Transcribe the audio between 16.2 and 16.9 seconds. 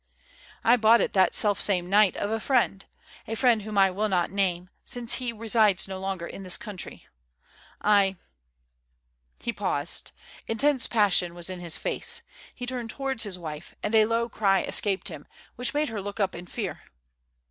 in fear.